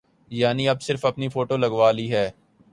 [0.31, 2.29] یعنی اب صرف اپنی فوٹو لگوا لی ہے۔